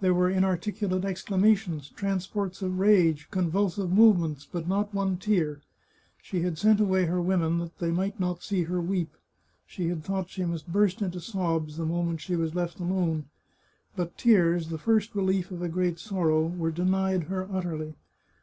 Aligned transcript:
There 0.00 0.14
were 0.14 0.30
inarticulate 0.30 1.04
exclamations, 1.04 1.90
transports 1.90 2.62
of 2.62 2.78
rage, 2.78 3.28
convulsive 3.30 3.92
movements, 3.92 4.48
but 4.50 4.66
not 4.66 4.94
one 4.94 5.18
tear. 5.18 5.60
She 6.22 6.40
had 6.40 6.56
sent 6.56 6.80
away 6.80 7.04
her 7.04 7.20
women 7.20 7.58
that 7.58 7.78
they 7.78 7.90
might 7.90 8.18
not 8.18 8.42
see 8.42 8.62
her 8.62 8.80
weep. 8.80 9.14
She 9.66 9.88
had 9.88 10.02
thought 10.02 10.30
she 10.30 10.46
must 10.46 10.72
burst 10.72 11.02
into 11.02 11.20
sobs 11.20 11.76
the 11.76 11.84
moment 11.84 12.22
she 12.22 12.36
was 12.36 12.54
left 12.54 12.80
alone, 12.80 13.26
but 13.94 14.16
tears, 14.16 14.70
the 14.70 14.78
first 14.78 15.14
relief 15.14 15.50
of 15.50 15.60
a 15.60 15.68
great 15.68 15.98
sorrow, 15.98 16.46
were 16.46 16.70
denied 16.70 17.24
her 17.24 17.46
utterly. 17.52 17.96